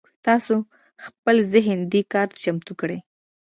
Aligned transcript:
تاسې 0.25 0.53
خپل 1.05 1.35
ذهن 1.53 1.79
دې 1.91 2.01
کار 2.13 2.27
ته 2.33 2.37
چمتو 2.43 2.73
کړئ. 2.79 2.99